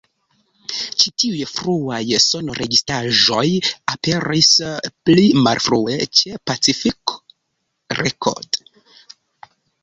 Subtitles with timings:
[1.01, 3.43] Ĉi tiuj fruaj sonregistraĵoj
[3.93, 4.49] aperis
[5.11, 7.15] pli malfrue ĉe Pacific
[8.01, 8.65] Records.